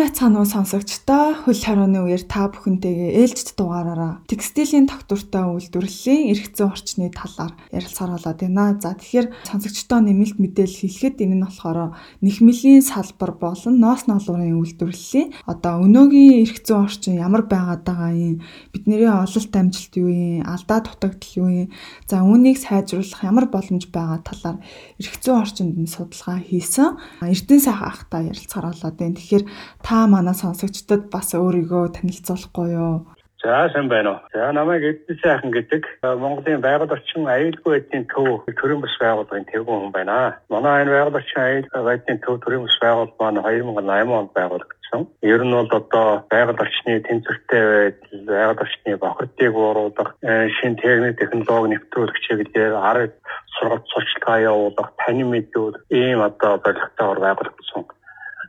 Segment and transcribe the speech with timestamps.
[0.00, 1.44] Байцгаана уу сонсогчдоо.
[1.44, 8.40] Хөл хорооны үеэр та бүхэнтэйгээ ээлжид дугаараараа текстилийн тогтвортой үйлдвэрлэлийн зүйн орчны талаар ярилцахаар болоод
[8.40, 8.80] байна.
[8.80, 11.92] За тэгэхээр сонсогчдоо нэмэлт мэдээлэл хэлэхэд энэ нь болохоор
[12.24, 18.40] нэхмэлийн салбар болон ноос ноолуурын үйлдвэрлэлийн одоо өнөөгийн зүйн орчин ямар байгаад байгаа юм?
[18.72, 20.48] Бидний ололт амжилт юу юм?
[20.48, 21.68] Алдаа дутагдал юу юм?
[22.08, 24.64] За үүнийг сайжруулах ямар боломж байгаа талаар
[24.96, 26.96] зүйн орчинд нь судалгаа хийсэн.
[27.20, 29.20] Эрдэнэ сайхан ахтай ярилцахаар болоод байна.
[29.20, 29.44] Тэгэхээр
[29.90, 33.10] та манай сонсогчдод бас өөрийгөө танилцуулахгүй юу?
[33.42, 34.18] За сайн байна уу.
[34.30, 35.82] За намайг Эдэн сайхан гэдэг
[36.22, 40.38] Монголын байгаль орчин аюулгүй байдлын төв төрийн бас байгууллагын тэргүүн хүн байна.
[40.46, 45.02] Манай энэ байгаль орчин аюулгүй байдлын төв төрийн бас байгууллага маань 2008 онд байгуулагдсан.
[45.26, 51.18] Ер нь бол одоо байгаль орчны тэнцвэртэй байдал, байгаль орчны бохирдыг бууруулах, э, шин техник
[51.18, 53.18] технологи нэвтрүүлэх чиглэлээр арга
[53.58, 57.90] сургалт сурчлагаа явуулах, танин мэдүүлэх ийм одоо зорилготойгоор байгуулагдсан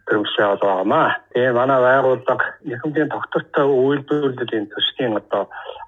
[0.08, 1.08] төрөмсөө бол байгаамаа.
[1.34, 5.44] Тэгээ манай байгууллага нэхэмжийн тогтвортой үйлдвэрлэлийн төслийн одоо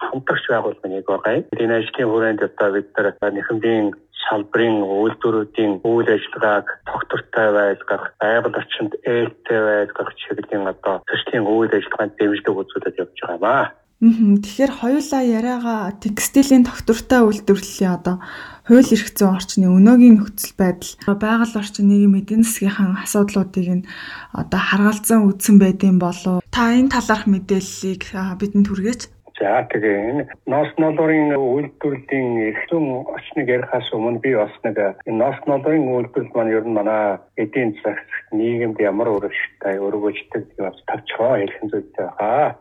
[0.07, 1.43] хамтрагч байгууллага нэг байгаа.
[1.61, 3.87] Энэ ажлын хүрээнд одоо бид нар нэхэмжийн
[4.23, 12.15] салбарын үйлдвэрүүдийн үйл ажиллагааг тогтвортой байлгах, байгаль орчинд ээлтэй байлгах чиглэлийн одоо төслийн үйл ажиллагаанд
[12.17, 13.63] дэмжлэг үзүүлээд явж байгаамаа.
[14.03, 18.19] Тэгэхээр хоёулаа яриагаа текстилийн тогтвортой үйлдвэрлэлийн одоо
[18.67, 20.91] хууль эрх зүйн орчны өнөөгийн нөхцөл байдал
[21.23, 23.87] байгаль орчин нийгмийн эдийн засгийн асуудлуудыг нь
[24.35, 28.03] одоо харгалзан үзсэн байдсан болов та энэ талаарх мэдээллийг
[28.43, 29.01] бидэнд хүргээч.
[29.39, 32.85] За тэгээ энэ ноос ноолорын үйлдвэрлэлийн эрхэм
[33.17, 37.73] очныг ярихаас өмнө би бас нэг энэ ноос ноолорын үйлдвэрлэл маань ер нь манай эдийн
[37.81, 42.55] засагт нийгэмд ямар өрөвштэй өргөжтэй бас тавчгаа хэлхэн зүйтэй хаа.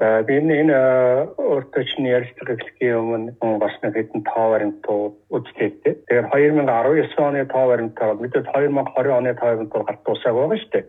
[0.00, 0.78] За би энэ
[1.36, 5.70] өөртөө чинь ярьцдаг эхлэхийн өмнө бас нэг хэдэн тоо баримтууд үзлээ.
[6.08, 10.84] Тэгэхээр 2019 оны тоо баримтаар мэдээд 2020 оны тоо баримтаар гарт тусааг байгаа шүү дээ.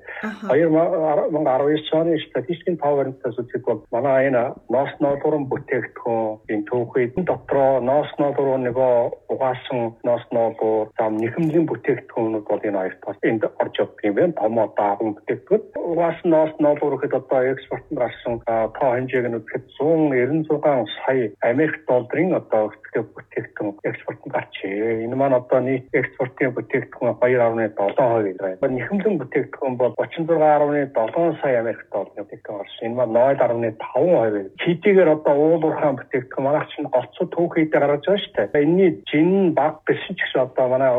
[0.48, 7.80] 2019 оны статистикийн тоо баримтаас үзэхэд бол манай энэ ноос ноолор уран бүтээгдэхүүн түүхийд дотроо
[7.90, 8.96] ноос ноолруу нөгөө
[9.34, 14.38] угаасан ноос ноолруу зам нэхэмлийн бүтээгдэхүүнүүд бол энэ хоёрт бас энд орж явдаг юм байна.
[14.40, 18.34] Том одоо аган бүтээгдэхүүн угаасан ноос ноолруу гэхэд одоо экспортод гарсан
[18.78, 25.04] тоо хэмжээг нь үзэхэд 196 сая Америк долларын одоо бүтээгдэхүүн экспортод гарчээ.
[25.06, 28.74] Энэ маань одоо нийт экспортын бүтээгдэхүүн 2.7% байна.
[28.78, 32.86] Нэхэмлэн бүтээгдэхүүн бол 36.7 сая Америк долларын бүтээгдэхүүн гарсан.
[32.86, 34.64] Энэ маань 0.5%.
[34.64, 38.64] Хэдийгээр одоо уулуурхаан бүтээгдэхүүн манайх чинь голцоо түүхийдээ гаргаж байгаа шүү дээ.
[38.64, 40.92] Энийний жин баг гэсэн ч гэсэн одоо манай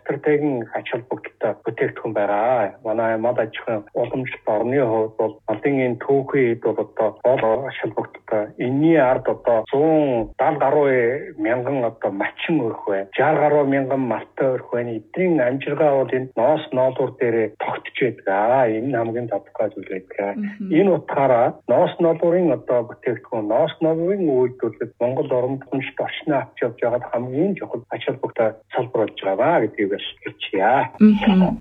[0.00, 2.74] стратегийн ач холбогдолтой бүтээгдэхүүн байгаа.
[2.84, 7.76] Манай мод аж ахуйн уламжлалт орны хувьд бол малын энэ түүхийд бол одоо гол ач
[7.82, 8.44] холбогдолтой.
[8.58, 10.94] Энийний ард одоо 170 гаруй
[11.38, 13.06] мянган одоо мачин өрх бай.
[13.16, 14.96] 60 гаруй мянган малтай өрх байна.
[14.98, 18.70] Эдний амжиргаа бол энэ ноос ноолуур дээр тогтж байдаг.
[18.76, 20.36] Энэ хамгийн тодорхой зүйл байдаг.
[20.70, 26.78] Энэ утгаараа ноос ноолуурын одоо бүтээгдэхүүн ноос ноолуурын үйлдвэрлэлд Монгол оронд хүнш орчноо авч явж
[26.80, 29.92] байгаад хамгийн чухал ач холбогдол салбар болж байгаа гэдгийг
[30.24, 30.88] хэлчихье.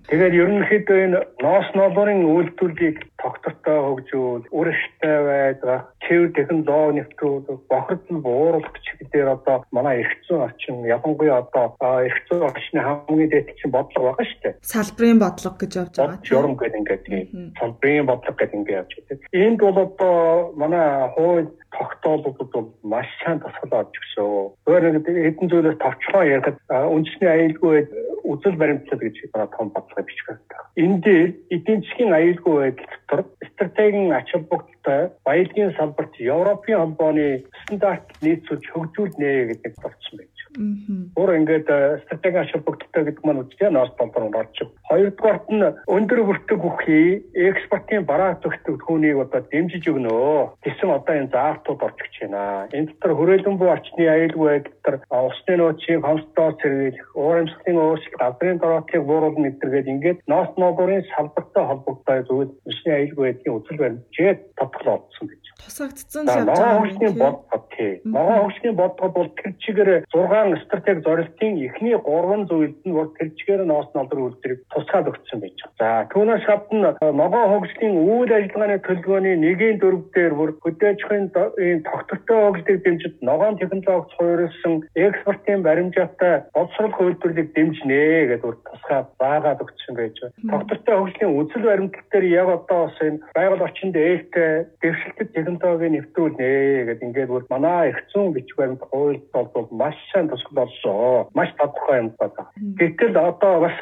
[0.07, 8.77] Тэгээд ерөнхийдөө энэ ноос ноолуурын үйлдвэрлэлийг тогтвортой хөгжүүл, үржтэй байдаг, цэвэр технологи нэвтрүүлэх, бохирдол бууруулах
[8.79, 14.15] чиглэлээр одоо манай эрх зүйн орчин ялангуяа одоо эрх зүйн орчны хамгийн дэд чинь бодлого
[14.15, 14.55] байгаа шүү дээ.
[14.63, 16.23] Салбарын бодлого гэж явж байгаа.
[16.23, 17.05] Журам гэдэг ингээд
[17.59, 19.17] салбарын бодлого гэдэг ингээд явж байгаа.
[19.43, 24.25] Энд бол одоо манай хууль тогтоолууд бол маш сайн тусгал орж өгсөн.
[24.69, 27.77] Өөрөөр хэлбэл хэдэн зүйлээс товчхон ярихад үндэсний аюулгүй
[28.31, 30.67] үзэл баримтлал гэж байгаа том бодлого бичиж байна.
[30.81, 33.21] Энэ дээр эдийн засгийн аюулгүй байдал дотор
[33.51, 37.27] стратегийн ач холбогдолтой баялагын салбарт Европын холбооны
[37.63, 40.38] стандарт нийцүүлж хөгжүүлнэ гэдэг болцсон байна.
[40.57, 41.69] Өөр ингээд
[42.05, 44.57] стратеги ач холбогдолтой гэдэг маань үстэй ноос доллар орж.
[44.89, 50.57] Хоёрдугаарт нь өндөр бүртэг үхий экспортын бараа зөвхөтгөхүүнийг одоо дэмжиж өгнө.
[50.65, 52.65] Тэсэн одоо энэ заалтууд орж ирж байна.
[52.73, 59.03] Энэ дотор хүрээлэн буй орчны аюулгүй дотор усны нөөцийн хомсдоо сэргийлэх, уурамчлалын өөрчлөлт, газрын дороотлыг
[59.05, 63.79] бууруулах гэдэргээд ингээд ноос ноогуурын салбартай холбогдсон зүйл усны аюулгүй байдлын үзэл
[64.89, 65.38] олдсон гэж.
[65.59, 67.99] Тусагдсан явж байгаа юм тийм.
[68.03, 73.29] Могоо хөгжлийн бодлого бол тэр чигээр 6 стратеги зорилтын эхний 3 зүйлд нь бол тэр
[73.39, 75.79] чигээр ноос ноолор үйлдвэрийг тусгаад өгсөн байж байгаа.
[75.79, 76.89] За түүнээс гадна
[77.21, 81.25] могоо хөгжлийн үйл ажиллагааны төлөвлөгөөний нэгийн дөрв дээр бүр хөдөөжхийн
[81.87, 88.03] тогтвортой хөгжлийг дэмжиж ногоон технологи суурилсан экспортын баримжаатай боловсрол үйлдвэрлэлийг дэмжинэ
[88.35, 90.51] гэдэг тусгаад заагаад өгсөн байж байгаа.
[90.51, 94.51] Тогтвортой хөгжлийн үзэл баримтлал дээр яг одоо бас энэ байгаль орчинд ээлтэй
[94.81, 100.29] дэвшилтэд технологийн нэвтрүүлнэ гэдэг ингээд бүр манай их зүүн бичиг баримт хуульд бол маш сайн
[100.29, 101.27] тусгал болсон.
[101.33, 102.45] Маш тодорхой юм байна.
[102.77, 103.77] Гэтэл одоо бас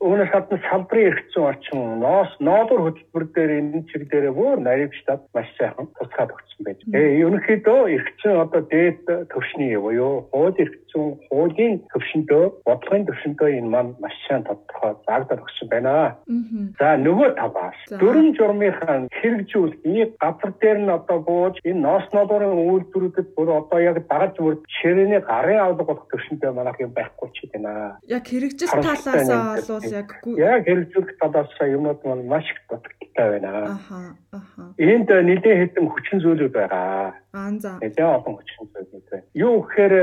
[0.00, 5.48] Үүнээс гадна салбарын эрхцэн орчин ноос ноодор хөтөлбөр дээр энэ чиг дээр бүр наривчлаад маш
[5.56, 6.80] сайхан туцгаад өгсөн байж.
[6.92, 13.92] Тэгээ ерөнхийдөө эрхцэн одоо дээд төвшний буюу хууль эрхцэн хуулийн төвшөндөө бодлогын төвшөндөө энэ маань
[14.02, 16.16] маш сайн тодорхой заагдаад өгсөн байна.
[16.80, 23.28] За нөгөө талаас дөрөн журмынхаа хэрэгжүүлэх газар дээр нь одоо бууж энэ ноос ноодорын үйлдвэрүүдэд
[23.36, 28.10] бүр одоо яг дагаж бүр ширээний гарын авдаг болох төвшөндөө манайх юм байхгүй ч гэдэг.
[28.10, 33.50] Яг хэрэгжил талаас бол яг яг хэрэгжүүлэх талаас юмуд маань маш их дутагдaltaй байна.
[33.76, 33.98] Аха
[34.32, 34.62] аха.
[34.78, 37.14] Энд нэлээд хэдэн хүчин зүйлүүд байгаа.
[37.36, 37.72] Аа за.
[37.84, 39.22] Нэлээд олон хүчин байна.
[39.34, 39.94] Юу гэхээр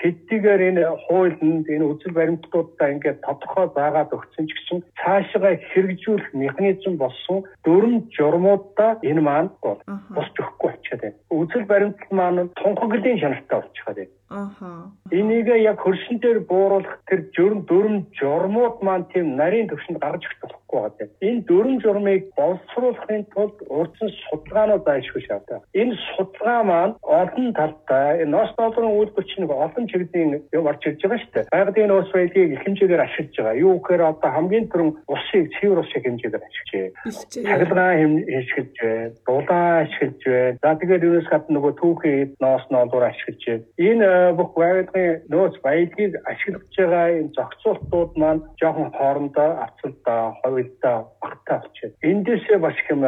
[0.00, 6.94] хэдийгээр энэ хуулинд энэ үзэл баримтлуудаа ингээд тодорхой заагаад өгсөн ч гэсэн цаашгаа хэрэгжүүлэх механизм
[7.00, 11.16] болсон дөрвөн журмуудаа энэ маань босч өгөхгүй болчиход байна.
[11.32, 14.12] Үзэл баримтлал маань тунхаглын шанартай болчиход байна.
[14.34, 14.68] Аха.
[15.10, 20.52] Энийг яг хөршин дээр бууруулах тэр журм дөрвөн журмууд маань тийм нарийн төвшөнд гарч ирэх
[20.74, 21.28] болохгүй байгаа.
[21.28, 25.80] Энэ дөрвөн журмыг боловсруулахын тулд урдсан судалгаанууд айлшгүй шаардлагатай.
[25.80, 31.32] Энэ судалгаа маань олон талтай ноос долларын үйлдвэрчнийг олон чиглэлийн юм орж ирж байгаа шүү
[31.34, 31.50] дээ.
[31.54, 33.62] Байгалийн нөөц баялагийг их хэмжээгээр ашиглаж байгаа.
[33.64, 36.92] Юу гэхээр одоо хамгийн түрүүн усыг цэвэр усыг хэмжээгээр ашиглаж байна.
[37.30, 39.10] Цахилгаан ашиглаж байна.
[39.26, 40.58] Дулаан ашиглаж байна.
[40.62, 43.64] За тэгээд юунаас гадна нөгөө түүхий ноос ноолоор ашиглаж байна.
[43.78, 51.60] Энэ бүх байгалийн нөөц баялагийг ашиглаж байгаа энэ зохицуултууд маань жоохон хоорондоо авцалдаа, ховлдоо багтаа
[51.62, 51.92] болчиход.
[52.02, 53.00] Эндээсээ бас хэм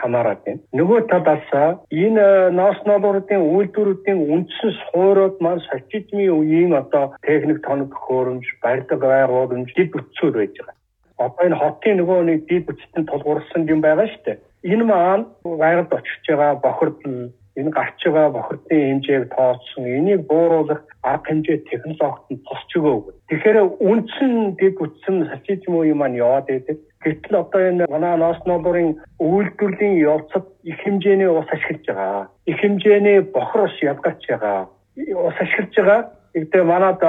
[0.00, 0.60] хамаарат байна.
[0.74, 1.50] Нөгөө талаас
[1.90, 9.70] энэ ноос ноолуудын үйлдвэрүүдийн үндсэн суурьуд маань социализмын үеийн одоо техник тоног төхөөрөмж, барилга байгууламж
[9.76, 10.76] дэд бүтцүүд байж байгаа.
[11.18, 14.38] Одоо энэ хотын нөгөө нэг дэд бүтцийн тулгуурсан юм байгаа шүү дээ.
[14.72, 21.28] Энэ маань байгальд очиж байгаа бохирдол энэ гарч байгаа бохирдын хэмжээг тооцсон энийг бууруулах арга
[21.28, 23.04] хэмжээ технологид нь тусч өгөөг.
[23.28, 23.58] Тэгэхээр
[23.88, 26.78] үндсэн дэд бүтсэн социализм үеийн маань яваад байдаг.
[27.04, 32.24] Гэтэл одоо энэ манай ноос ноолорын үйлдвэрлэлийн явцад их хэмжээний ус ашиглаж байгаа.
[32.46, 34.68] Их хэмжээний бохор ус ялгаач байгаа.
[34.96, 36.00] Ус ашиглаж байгаа.
[36.32, 37.00] Игдээ манад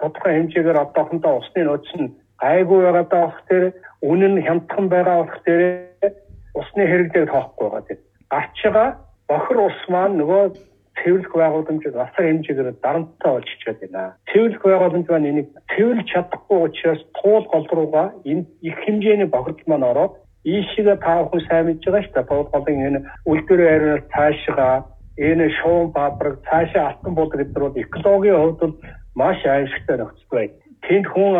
[0.00, 2.10] тодорхой хэмжээгээр одоохондоо усны нөөц нь
[2.42, 3.64] гайгүй байгаа даа тэр
[4.02, 5.62] үнэн хямдхан байгаа болох тэр
[6.58, 7.96] усны хэрэглээг тоохгүй байгаа.
[8.32, 8.88] Гарч байгаа
[9.28, 10.42] бохор ус маань нөгөө
[10.98, 14.14] цэвэрлэх байгууламж насар хэмжээгээр дарамттай болж чад байна.
[14.30, 19.88] Цэвэрлэх байгууламж маань энийг цэвэрлж чадахгүй учраас туул гол руугаа энэ их хэмжээний бохирдол маань
[19.90, 20.12] ороод
[20.44, 22.30] ийшээгээ та бүхэн сайн мэдж байгаа шүү дээ.
[22.30, 24.74] Туул голын энэ үйлдвэрийн ариунаас цаашгаа
[25.18, 28.74] энэ шуун баабраг цаашаа алтан бул гэдэр бол экологийн хувьд бол
[29.14, 30.54] маш аимшигтай нөхцөл байна.
[30.82, 31.32] Тэнд хүн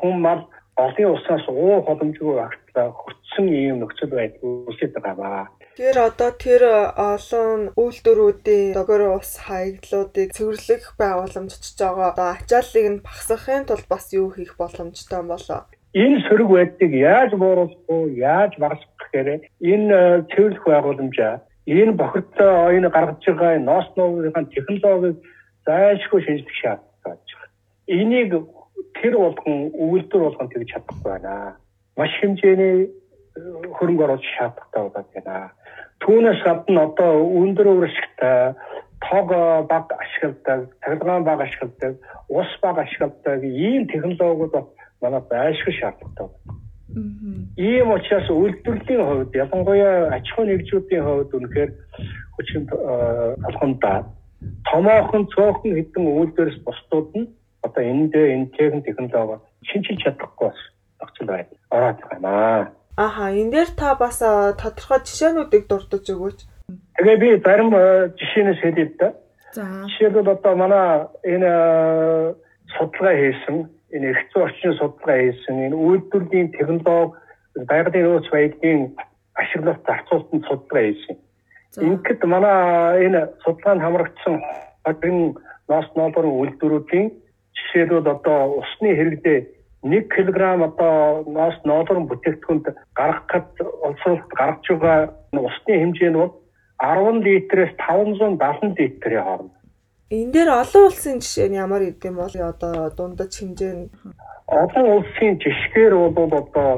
[0.00, 0.42] хүн мал
[0.76, 5.48] олон уснаас уух боломжгүй агтлаа хүртсэн ийм нөхцөл байдал үүсэж байгаа.
[5.76, 6.62] Тэгэхээр одоо тэр
[6.96, 12.16] олон үйлдвэрүүдийн догор ус хаягдлуудыг цэвэрлэх байгууламж очиж байгаа.
[12.16, 15.68] Одоо ачааллыг нь багасгахын тулд бас юу хийх боломжтой болоо?
[15.92, 18.16] Энэ сөрөг байдлыг яаж бууруулах вэ?
[18.16, 19.28] Яаж багасгах гэхээр
[19.60, 25.20] энэ цэвэрлэх байгууламжаа энэ бохирдтой оюун гаргаж байгаа ноос нуурын технологиг
[25.68, 27.52] зайлшгүй шинжлэх шаардлагатай байна.
[27.84, 28.32] Энийг
[28.96, 31.60] тэр болгон үйлдвэр болгон тэгж чадахгүй байна.
[32.00, 32.88] Маш хэмжээний
[33.76, 35.52] хөрөнгө оруулалт шаардлагатай болоод байна.
[36.04, 38.54] Түүнээс гадна одоо өндөр өршөлттэй
[39.00, 39.28] тог
[39.70, 41.96] баг ашигладаг, цахилгаан баг ашигладаг,
[42.28, 44.54] ус баг ашигладаг ийм технологиуд
[45.00, 46.66] манай байшгүй шаардлагатай байна.
[47.56, 51.70] Ийм учраас үйлдвэрлэлийн хувьд ялангуяа аж ахуй нэгжүүдийн хувьд үнэхээр
[52.34, 52.62] хүчин
[53.44, 53.98] толгомдоо
[54.70, 57.28] томоохон цөөхөн хэдэн үйлдвэрс бусдууд нь
[57.66, 60.60] одоо эндээ энэ техник технологи шинжилж чадахгүй бас
[61.00, 62.32] нөхцөл байдал ороод байна.
[62.96, 66.38] Аха, энэ дээр та бас тодорхой жишээнүүдийг дурдж өгөөч.
[66.96, 67.70] Тэгээ би зарим
[68.16, 69.12] жишээнээс хэлье да.
[69.52, 69.64] За.
[69.84, 71.52] Жишээлбэл одоо манай энэ
[72.72, 77.16] судалгаа хийсэн, энэ эрх зүйн орчин судалгаа хийсэн, энэ үйлдвэрлэлийн технологи
[77.68, 78.80] байгалийн нөөц баялагын
[79.36, 81.16] ашиглалт зарцуулалтанд судалгаа хийсэн.
[81.76, 84.34] Ингээд манай энэ судалгаанд хамрагдсан
[84.88, 85.36] хадын
[85.68, 87.12] ноос ноолорын үйлдвэрүүдийн
[87.56, 89.38] жишээлбэл одоо усны хэрэглээ
[89.90, 90.38] 1 кг
[90.68, 92.66] одоо ноос ноолорын бүтээгдэхүүнд
[92.98, 93.50] гаргахад
[93.86, 96.32] олсуулалт гарч байгаа усны хэмжээ нь бол
[96.82, 99.54] 10 литрээс 570 литрийн хооронд.
[100.10, 103.84] Энэ дээр олон улсын жишээ нь ямар идэм бол одоо дундаж хэмжээ нь
[104.62, 106.70] олон улсын жишгээр бол одоо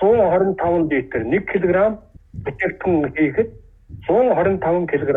[0.00, 1.76] 125 литр 1 кг
[2.44, 3.50] бүтээгдэхүүн хийхэд
[4.08, 5.10] 125 кг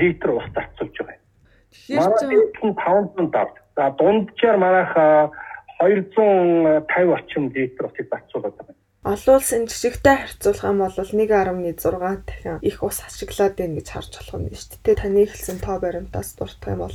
[0.00, 1.20] литр ус зарцуулж байгаа.
[1.70, 3.62] Тэгэхээр 570.
[3.76, 4.92] За дунджаар манайх
[5.82, 8.76] 250 орчим литр усыг зарцуулаад байгаа.
[9.02, 14.34] Олон улсын жижигтэй харьцуулах юм бол 1.6 дахин их ус ашиглаад байна гэж харж болох
[14.38, 14.94] юм шүү дээ.
[15.02, 16.94] Таны хэлсэн тоо баримтаас дуртах юм бол.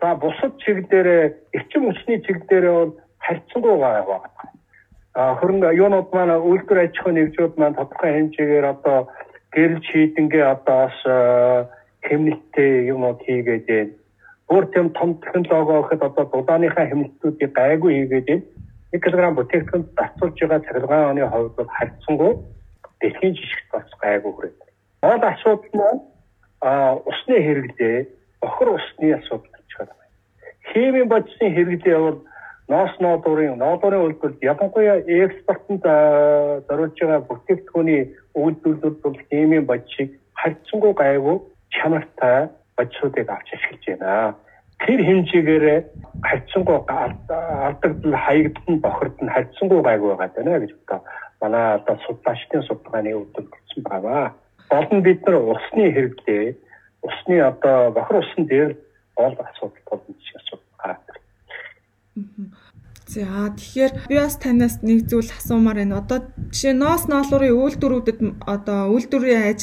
[0.00, 1.08] За бусад чиглэлээр
[1.52, 4.20] эрчим хүчний чиглэлээр бол харьцангуй байгаа.
[5.12, 8.98] А хөрөнгө юунууд маань үйлдвэр аж ахуйн нэгжүүд маань тодорхой хэмжээгээр одоо
[9.52, 10.98] гэрэл шийдэнгээ одоо бас
[12.00, 13.92] хэмнэлттэй юмуд хийгээд байна.
[14.50, 18.44] Өөр тийм том технологи гэхэд одоо дулааныхаа хэмнэлтүүдийг гайгүй хийгээд байна.
[18.92, 22.32] 1 кг бүтээгдэхүүн зарцуулж байгаа цахилгаан оны хувьд бол харьцангуй
[23.00, 24.60] дэлхийн жишгт бас гайгүй хүрээд.
[25.02, 26.00] Гол асуудал нь
[26.62, 28.06] а усны хэрэглээ,
[28.40, 29.94] бохор усны асуудал гэж байна.
[30.70, 32.18] Химийн бодисын хэрэглээ бол
[32.68, 35.82] ноос ноодурын ноодурын үйлдвэрт ялангуяа экспортод
[36.66, 38.02] зориулж байгаа бүтээгдэхүүний
[38.34, 41.36] үйлдвэрлэлд бол химийн бодисыг харьцангуй гайгүй
[41.74, 44.34] чанартай бодисуудыг авч ашиглаж байна.
[44.84, 45.66] Тэр хэмжээгээр
[46.28, 51.00] харьцангуй алдагдал хаягдсан бохирд нь харьцангуй гайгүй байгаа даа гэж одоо
[51.40, 54.34] манай одоо судлаачдын судалгааны үүдэл гэсэн байгаа.
[54.70, 56.44] Болон бид нар усны хэрэглээ
[57.08, 58.70] усны одоо бохир усан дээр
[59.16, 61.06] гол асуудал болно гэж асуудал гараад
[63.06, 63.22] За
[63.54, 66.02] тэгэхээр би бас танаас нэг зүйл асуумаар байна.
[66.02, 69.54] Одоо жишээ ноос ноолуурын үйлдвэрүүдэд одоо үйлдвэрийн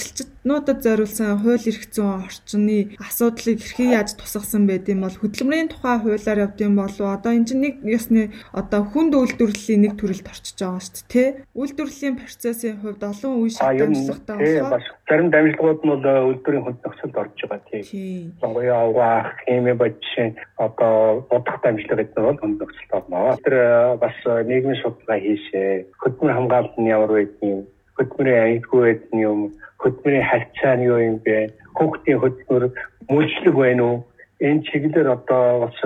[0.44, 6.00] ажилчднуудад зориулсан хууль эрх зүйн орчны асуудлыг хэрхэн яаж тусгасан байд юм бол хөдөлмөрийн тухай
[6.04, 10.60] хуулиар явд юм болов одоо энэ чинь нэг ёсны одоо хүнд үйлдвэрлэлийн нэг төрөлд орчиж
[10.60, 11.30] байгаа шүү дээ.
[11.56, 17.16] Үйлдвэрлэлийн процессын хувьд олон үе шиг дамжлагтай болохоор зарим дамжлагууд нь бол үйлдвэрийн хүнд нөхцөлд
[17.24, 18.36] орж байгаа тийм.
[18.44, 23.98] Сонгоёо авах, хими бодис одоо бодох дамжлага гэдэг нь бол хүнд нөхцөлд орно тэр э,
[24.00, 25.88] бас э, нийгмийн судалгаа хийшээ.
[26.04, 29.40] Хөдөлмөр хамгаалалт нь ямар байдгийг, хөдөлмөрийн аюулгүй байдгийн юм,
[29.82, 31.54] хөдөлмөрийн харьцаа нь юу юм бэ?
[31.78, 32.64] Хүүхдийн хөдөлмөр
[33.10, 33.98] мөлчлөг байна уу?
[34.42, 35.80] Энэ чиглэлээр одоо бас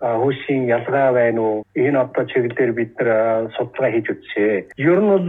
[0.00, 1.64] хөөсийн ялгаа байна уу?
[1.74, 4.66] Энэ одоо чиглэлээр бид нар судалгаа хийж үзье.
[4.78, 5.28] Ер нь бол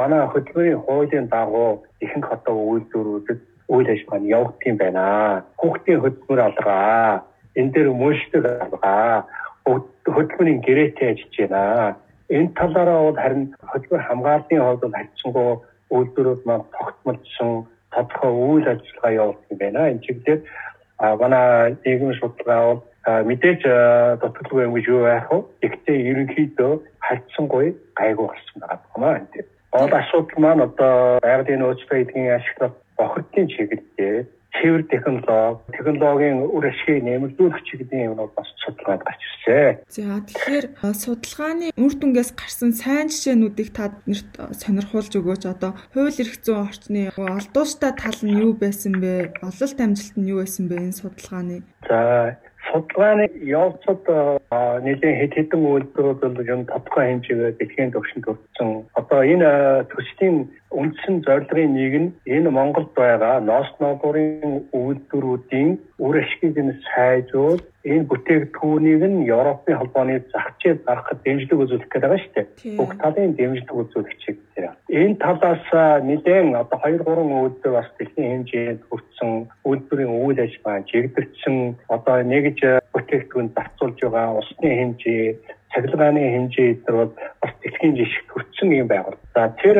[0.00, 5.04] манай хөдөлмөрийн хуулийн дагуу ихэнх одоо үйлдвэрүүдэд үйл ажиллагаа нь явагдах юм байна.
[5.60, 7.22] Хүүхдийн хөдөлмөр алгаа,
[7.58, 9.28] энэ дээр мөлчлөг алгаа
[9.66, 11.96] хөдөлмөрийн гэрээтэй ажиллаж байна.
[12.30, 15.50] Энэ талаараа бол харин хөдөлмөр хамгааллын хувьд бол харьцангуй
[15.90, 17.50] үйлдвэрүүд маань тогтмолсон
[17.94, 19.90] тодорхой үйл ажиллагаа явуулсан байна.
[19.90, 20.40] Энэ чиглэлээр
[21.22, 22.80] манай нийгмийн судалгаа бол
[23.30, 23.60] мэдээж
[24.22, 25.38] дутагдaltaй юм гэж юу яах вэ?
[25.62, 26.72] Гэхдээ ерөнхийдөө
[27.06, 27.66] харьцангуй
[27.98, 29.48] гайгүй болсон байгаа байна энэ.
[29.74, 34.26] Гол асуудал маань одоо байгалийн нөөцтэй эдгийн ашиглах бохирдын чиглэлээр
[34.58, 39.78] цэвэр технологи, технологийн үр ашгийг нэмэгдүүлэх чиглэлийн юмнууд бас судалгаанд гарч ирсэн.
[39.88, 45.42] За тэгэхээр судалгааны үр дүнгээс гарсан сайн жишээнүүдийг та нарт сонирхуулж өгөөч.
[45.46, 49.38] Одоо хууль эрх зүйн орчны алдууштай тал нь юу байсан бэ?
[49.42, 51.62] Ололт амжилт нь юу байсан бэ энэ судалгааны?
[51.88, 52.36] За
[52.68, 54.04] судалгааны явцад
[54.84, 58.70] нэлийн хэд хэдэн үйлдвэрүүд бол юм тодорхой хэмжээгээр дэлхийн түвшинд хүрсэн.
[59.00, 59.50] Одоо энэ
[59.90, 60.36] төслийн
[60.70, 65.70] үндсэн зорилгын нэг нь энэ Монголд байгаа ноос ноогуурын үйлдвэрүүдийн
[66.04, 72.02] үр ашгийг нь сайжруул энэ бүтээгдэхүүнийг нь Европын холбооны зах зээл гаргахад дэмжлэг үзүүлэх гэдэг
[72.04, 72.76] байгаа шүү дээ.
[72.76, 74.74] Бүх талын дэмжлэг үзүүлэх чиглэлээр.
[75.00, 75.66] Энэ талаас
[76.04, 79.30] нэгэн одоо 2 3 үйлдвэр бас дэлхийн хэмжээнд хүрсэн
[79.64, 81.56] үйлдвэрийн үйл ажиллагаа чигдэрсэн
[81.88, 82.58] одоо нэгж
[82.92, 85.24] бүтээгдэхүүн зарцуулж байгаа усны хэмжээ
[85.72, 86.96] цахилгааны хэмжээ эдгээр
[87.40, 87.49] бол
[87.80, 89.16] дэлхийн жишгт хүрсэн юм байгуул.
[89.34, 89.76] За тэр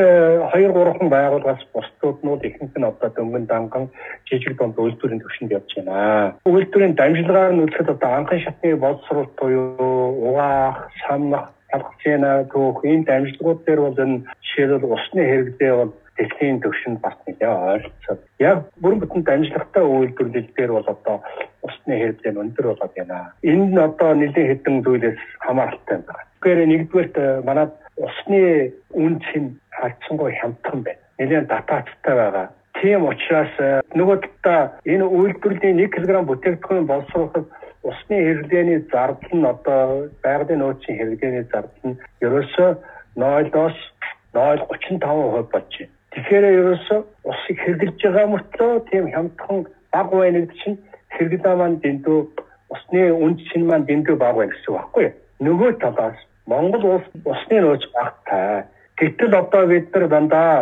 [0.49, 3.89] 2 3 хан байгууллагаас бусдууд ихэнх нь одоо дөнгөн данган
[4.25, 6.33] жижиг дунд үйлдвэрийн төвшөнд явж байна.
[6.45, 13.61] Үйлдвэрийн дамжлагаар нь үзэхэд одоо анхан шатны боловсруулалт буюу угаах, самнах, талхацына түүх энэ дамжлагууд
[13.65, 18.17] дээр бол энэ жишээлбэл усны хэрэглээ бол дэлхийн төвшөнд бас нэлээ ойролцоо.
[18.39, 21.17] Яг бүрэн бүтэн дамжлагтай үйлдвэрлэл дээр бол одоо
[21.61, 23.31] усны хэрэглээ нь өндөр болоод байна.
[23.45, 26.25] Энэ нь одоо нэлээд хэдэн зүйлээс хамааралтай байна.
[26.41, 27.69] Тэгэхээр нэгдүгээрт манай
[28.05, 31.01] усны үн чинь харьцангуй хямдхан байна.
[31.19, 32.47] Нэлээд датааттай байгаа.
[32.81, 33.53] Тийм учраас
[33.93, 37.45] нөгөө талдаа энэ үйлдвэрлэлийн 1 кг бүтээгдэхүүн боловсруулахад
[37.83, 42.69] усны хэрэглээний зардал нь одоо байгалийн нөөцийн хэрэглээний зардал нь ерөөсөө
[43.21, 43.77] 0-оос
[44.33, 45.93] 0.35% болж байна.
[46.11, 49.59] Тэгэхээр ерөөсөө усыг хэрэглэж байгаа мөртлөө тийм хямдхан
[49.93, 50.77] бага байна гэдэг чинь
[51.15, 52.19] хэрэглээ маань дэндүү
[52.73, 55.13] усны үн чинь маань дэндүү бага байна гэсэн үг байхгүй юу?
[55.45, 58.65] Нөгөө талаас Монгол улс усны нөөц багтай.
[58.97, 60.53] Гэтэл одоо бид нар дандаа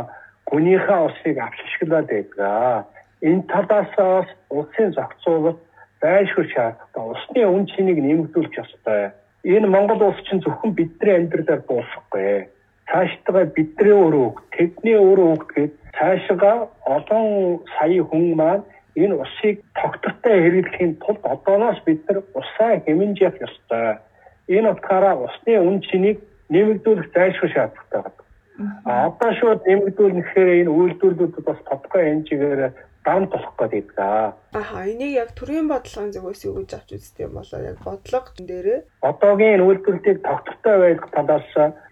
[0.49, 2.85] гүнийхээ усыг авчиршглаад байдаг.
[3.21, 5.59] Энэ талаас бас улсын зохицуулалт
[6.01, 7.03] байшгүй шаардлагатай.
[7.13, 9.11] Усны үн чинийг нэмэгдүүлэх ёстой.
[9.43, 12.47] Энэ Монгол улс чинь зөвхөн бидний амьдралаар дуусахгүй
[12.89, 16.57] цаашдаа бидний өөрөө үг, тэдний өөрөө үг гээд цаашгаа
[16.89, 18.65] олон сая хүн маань
[18.97, 24.01] энэ усыг тогтвортой хэрэглэхийн тулд одооноос бид нар усаа хэмнэж явах ёстой.
[24.49, 26.17] Энэ утгаараа усны үн чинийг
[26.49, 28.27] нэмэгдүүлэх зайлшгүй шаардлагатай байна.
[28.83, 32.61] А одоо шууд нэмэгдүүлнэхээр энэ үйлдвэрлэлүүд бас тодорхой хэмжээгээр
[33.05, 33.85] дан болох гэдэг.
[33.97, 36.89] Аха энийг яг төрийн бодлогын зүгээс юу гэж авч
[37.23, 38.79] юм болоо яг бодлого дээрээ
[39.09, 41.49] одоогийн үйлдвэрлэлийг тогтвортой байх талаас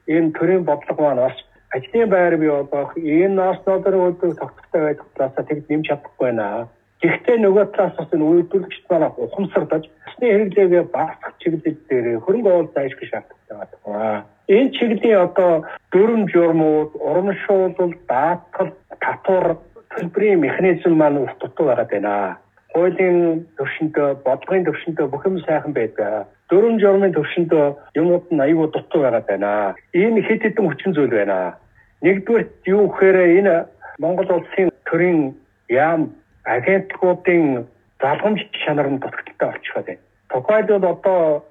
[0.07, 1.37] энэ төрийн бодлого маань бас
[1.75, 6.67] ажлын байр бий болох энэ наснуудын үйлдвэрлэл тогтвортой байх талаас тэгж нэмж чадахгүй байна.
[7.01, 12.77] Гэхдээ нөгөө талаас бас энэ үйлдвэрлэгчд маань ухамсарлаж усны хэрэглээгээ багасгах чиглэл дээр хөрөнгө оруулалт
[12.77, 14.25] ажиглах шаардлагатай байна.
[14.49, 15.51] Энэ чиглэлийн одоо
[15.93, 19.45] дөрвөн журмууд, урамшуулал, даатгал, татвар
[19.93, 22.37] төлбөрийн механизм маань ус дутуу байгаад байна.
[22.73, 26.25] Хуулийн төвшөндөө, бодлогын төвшөндөө бүх юм сайхан байдаг.
[26.49, 27.65] Дөрвөн журмын төвшөндөө
[28.01, 29.75] юмуд нь аюул дутуу байгаад байна.
[29.93, 31.57] Энэ хэд хэдэн хүчин зүйл байна.
[32.01, 33.55] Нэгдүгээр юу гэхээр энэ
[33.99, 35.33] Монгол улсын төрийн
[35.69, 36.13] яам
[36.55, 37.67] агентлагуудын
[38.01, 40.03] залгамж чанар нь дутагдaltaй болчиход байна.
[40.29, 41.43] Тухайлбал одоо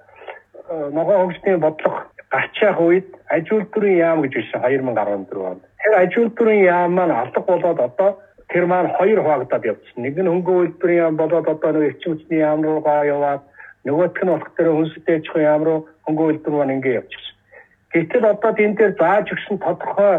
[0.71, 5.63] э, ногоон хөгжлийн бодлого гарч явах үед аж үйлдвэрийн яам гэж байсан 2014 онд.
[5.83, 8.11] Тэр аж үйлдвэрийн яам маань алга болоод одоо
[8.49, 10.03] тэр маань хоёр хуваагдаад явчихсан.
[10.03, 13.43] Нэг нь хөнгөн үйлдвэрийн яам болоод одоо нэг эрчим хүчний яам руугаа яваад
[13.85, 17.35] нөгөөх нь болох тэр хүнстэй аж ахуйн яам руу хөнгөн үйлдвэр маань ингэ явчихсан.
[17.93, 20.15] Гэтэл одоо энэ дээр зааж өгсөн тодорхой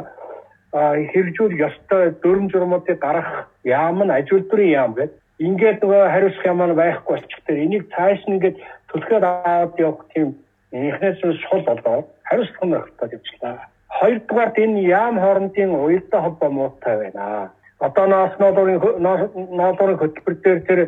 [1.12, 5.20] хэрэгжүүл ёстой дөрм журмуудыг гаргах яам нь аж үйлдвэрийн яам гэдэг.
[5.38, 7.42] Ингээд нөгөө хариуцах юм байхгүй болчих.
[7.46, 8.58] Тэр энийг цааш нь ингээд
[8.90, 10.34] түлхээд аваад явах тийм
[10.72, 13.68] инхнээс сул болоод хариуцлага нь өгөхөд явчихлаа.
[14.00, 20.82] Хоёрдугаард энэ яам хоорондын уялдаа холбоо муутай байна одоо нас ноолын хөтөлбөр дээр тэр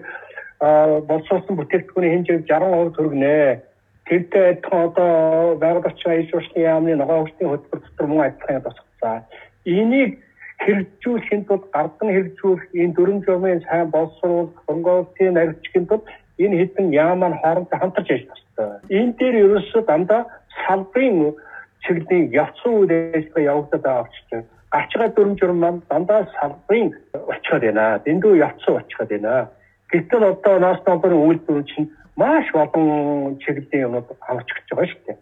[0.59, 3.61] боловсруулсан бүтээгдэхүүний хэмжээ 60% төргнэ.
[4.09, 9.23] Тэртэй адилхан одоо байгаль орчин аял жуулчны яамны ногоон хөтөлбөр дотор мөн адилхан тусгацсан.
[9.65, 10.17] Энийг
[10.63, 16.05] хэрэгжүүлэхэд тулд гардан хэрэгжүүлэх энэ дөрвөн журмын сайн боловсруулах, хөнгөлтийн арилжихын тулд
[16.43, 18.99] энэ хэдэн яам маань хоорондоо хамтарч ажиллах хэрэгтэй.
[18.99, 20.21] Энэ дээр ерөөсөө дандаа
[20.65, 21.35] салбарын
[21.83, 26.89] чиглэлийн явцсан үйл ажиллагаа явагдаад байгаа учраас гарч байгаа дүрм журм маань дандаа салбарын
[27.33, 27.85] очиход байна.
[28.05, 29.47] Дэндүү явцсан очиход байна.
[29.91, 35.17] Гэтэл одоо нас номбрын үйлдвэр чинь маш олон чиглэлийн юмуд авч гэж байгаа шүү дээ.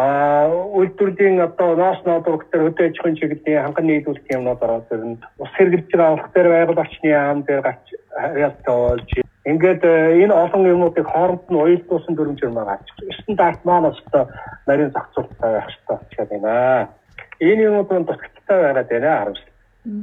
[0.00, 5.16] А үйлдвэрлэлийн одоо номбр дээр хөдөө аж ахуйн чиглэлийн ханган нийлүүлэх юмнууд ороод ирнэ.
[5.42, 7.84] Ус хэрэгжилж авах дээр байгаль орчны яам дээр гарч
[8.16, 9.10] харьяалтай болж
[9.50, 12.86] Ингээд э, энэ олон юмнуудыг хооронд нь уялдуулсан дүрм журмаа гарч.
[13.20, 14.24] Стандарт маань өстой
[14.66, 16.88] нарийн зохицуулалттай байх хэрэгтэй болчиход байна.
[17.40, 19.50] Энэ юмуд нь тусгацтай байгаад байна харамсал.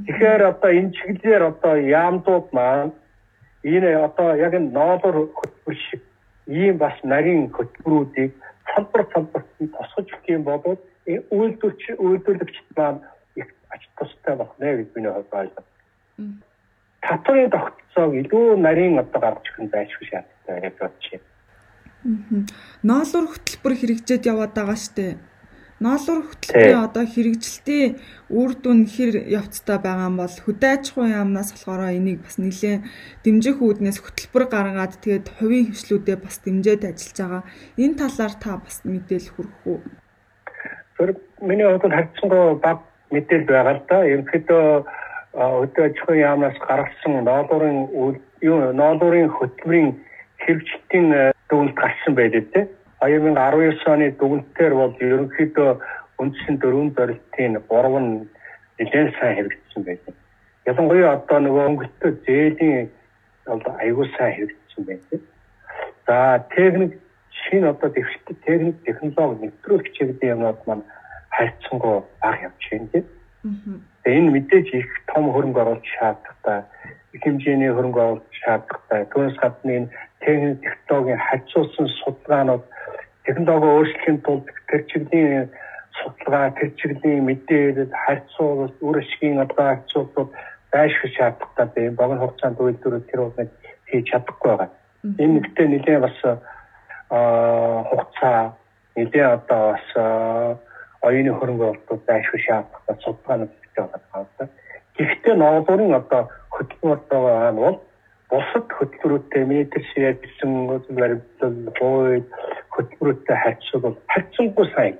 [0.06, 2.92] Тэгэхээр одоо энэ чиглэлээр одоо яамдууд маань
[3.64, 6.02] энэ одоо яг энэ ноолор хөтөлбөр шиг
[6.48, 8.34] ийм бас нарийн хөтөлбөрүүдийг
[8.78, 10.62] салбар салбарт нь тусгаж өгөх юм бол
[11.10, 13.02] үйлдвэрч үйлдвэрлэгчд маань
[13.42, 15.66] их ач тустай болох нэ гэж миний хувьд ойлгоо.
[17.02, 21.26] Татварын тогтцоог илүү нарийн одоо гаргаж нь байшгүй шаардлагатай гэж бодож байна.
[22.86, 25.18] Ноолор хөтөлбөр хэрэгжээд яваад байгаа штеп
[25.80, 28.02] ноолуур хөтөлбөрийн одоо хэрэгжилтийн
[28.34, 32.82] үр дүн хэр явцтай байгаа юм бол хөдөө аж ахуйн яамнаас болохоор энийг бас нэлээд
[33.22, 37.44] дэмжих үүднээс хөтөлбөр гаргаад тэгээд хувийн хвшлүүдээ бас дэмжиж ажиллаж байгаа.
[37.78, 39.80] Энэ талаар та бас мэдээлэл хүргэх үү?
[40.98, 41.10] Тэр
[41.46, 42.80] миний хувьд харьцангуй баг
[43.14, 43.98] мэдээлэл байгаа л да.
[44.02, 44.66] Ерөнхийдөө
[45.38, 47.78] хөдөө аж ахуйн яамнаас гаргасан ноолуурын
[48.42, 49.90] юу ноолуурын хөтөлбөрийн
[50.42, 51.08] хэрэгжилтийн
[51.50, 52.62] дүгнэлт гарсан байлээ те.
[53.02, 55.72] 2019 оны дүгнэлтээр бол ерөнхийдөө
[56.22, 58.26] үндсэн дөрвөн зорилтын 3 нь
[58.80, 60.16] нэлээд сайн хэрэгжсэн байдаг.
[60.66, 62.90] Ялангуяа одоо нөгөө өнгөтэй зээлийн
[63.46, 65.22] одоо аягүй сайн хэрэгжсэн байдаг.
[66.08, 66.18] За
[66.56, 66.94] техник
[67.42, 70.86] шинэ одоо дэвшилт техник технологи нэвтрүүлэх чиглэлийн юмнууд маань
[71.38, 73.06] хайцсангүй баг явж байна тийм.
[74.04, 76.60] Тэгээ энэ мэдээж их том хөрөнгө оруулалт шаардлагатай,
[77.14, 79.02] их хэмжээний хөрөнгө оруулалт шаардлагатай.
[79.12, 79.92] Түүнээс гадна энэ
[80.24, 82.64] техник технологийн хажуусан судалгаанууд
[83.28, 85.50] технологи өөрчлөхийн тулд тэр чиглэлийн
[86.00, 90.30] судалгаа, тэр чиглэлийн мэдээлэл, харьцуулалт, үр ашигын одоо харьцуулбал
[90.72, 91.98] байшгүй шаардлагатай байна.
[92.00, 93.36] Богино хугацаанд үйлдвэрүүд тэр бол
[93.92, 94.70] хийж чадахгүй байгаа.
[95.20, 96.18] Энэ нэгтээ нэлээд бас
[97.12, 98.40] аа хугацаа
[98.96, 99.88] нэлээд одоо бас
[101.08, 104.48] оюуны хөрөнгө оруулалт байшгүй шаардлагатай судалгаанууд хийж байгаа.
[104.98, 106.22] Гэхдээ ноолуурын одоо
[106.56, 107.78] хөтөлбөр байгаа нь бол
[108.30, 110.52] бусад хөтөлбөрүүдтэй метр ширээдсэн
[110.98, 112.26] баримтлал хууль
[112.78, 114.96] хөтөлбөрүүдтэй харьцуулбал харьцангуй сайн.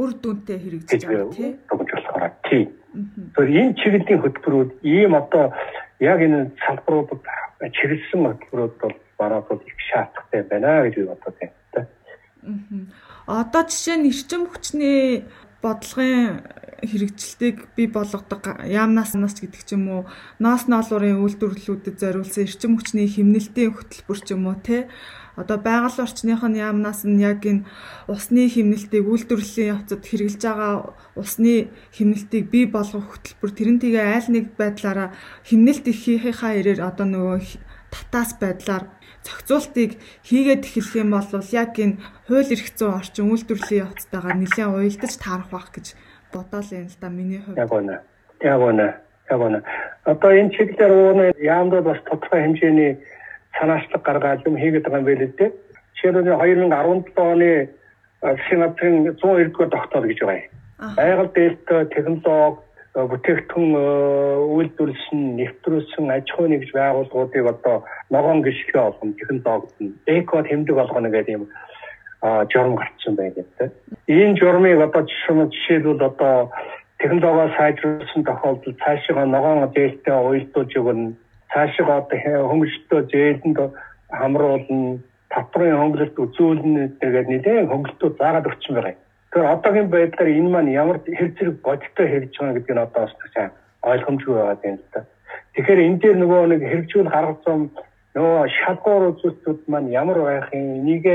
[0.00, 1.52] Үр дүнтэй хэрэгжиж байгаа тийм.
[1.68, 2.68] Тэгж болохоор тийм.
[3.36, 5.52] Тэгэхээр энэ чиглэлийн хөтөлбөрүүд ийм одоо
[6.00, 7.20] яг энэ салбаруудад
[7.76, 12.88] чиглэсэн хөтөлбөрүүд бол манай бол их шаардлагатай байна гэж би бодод байна.
[13.28, 15.28] Одоо жишээ нь эрчим хүчний
[15.60, 16.40] бодлогын
[16.80, 20.02] хэрэгжилтийг бий болгодог яамнаас нас гэдэг ч юм уу
[20.40, 24.88] ноос ноолуурын үйлдвэрлэлүүдэд зориулсан эрчим хүчний химнэлтийн хөтөлбөр ч юм уу те
[25.40, 27.64] одоо байгаль орчных нь яамнаас нь яг энэ
[28.12, 30.74] усны химнэлтийг үйлдвэрлэлийн явцад хэрэгжилж байгаа
[31.16, 35.08] усны химнэлтийг бий болгох хөтөлбөр тэрэн тэгээ айл нэг байдлаараа
[35.48, 37.38] химнэлт их хийхийнхаа ирээр одоо нөгөө
[37.90, 38.84] татаас байдлаар
[39.24, 39.90] зохицуултыг
[40.24, 45.50] хийгээд эхлэх юм бол яг энэ хууль эрх зүйн орчин үйлдвэрлэлийн явцтайгаар нэлээд уялдаж таарах
[45.52, 45.86] байх гэж
[46.32, 47.58] бодоол юм л да миний хувьд.
[47.58, 47.96] Яг үнэ.
[48.40, 48.88] Яг үнэ.
[49.30, 49.60] Яг үнэ.
[50.04, 52.92] Одоо энэ чиглэлээр ууны яамдад бас тодорхой хэмжээний
[53.58, 55.50] санаачлаг гаргаад юм хийгээд байгаа юм байл дээ.
[55.96, 57.68] Жишээлбэл 2017 оны
[58.48, 60.94] Сингапурын 190 дугаар тогтоол гэж байгаа юм.
[60.96, 62.58] Байгаль дээлтэй технологи
[62.94, 63.70] бүтээгдэхүүн
[64.50, 67.76] үйлдвэрлэсэн, нэвтрүүлсэн аж ахуйн нэгж байгууллагуудыг одоо
[68.10, 71.44] ногоон гიშгэ болгоно, технологид нь эко тэмдэг болгоно гэдэг юм
[72.50, 73.70] журам гарцсан байдаг тийм.
[74.08, 76.50] Энэ журмыг одоо жишээлбэл одоо
[76.98, 81.14] технологио сайжруулсан тохиолдолд цаашаа ногоон дээлтэй уялдуулж өгнө
[81.52, 82.18] цаашаа одоо
[82.50, 83.58] хөнгөлөлтөө зээлэнд
[84.18, 84.98] хамруулна
[85.34, 89.00] татврын хөнгөлөлт үзүүлнэ тэгээд нэлээд хөнгөлөлтөө заагаад өгсөн байгаа юм.
[89.30, 93.14] Тэгэхээр одоогийн байдлаар энэ маань ямар хэр зэрэг бодиттой хэрэгж байгаа гэдэг нь одоо бас
[93.34, 93.50] сайн
[93.90, 95.00] ойлгомжгүй байгаа юм л та.
[95.54, 97.60] Тэгэхээр энэ дээр нөгөө нэг хэрэгжүүл гаргасан
[98.14, 101.06] нөгөө шалгуур үзүүлэлтүүд маань ямар байх юм энийг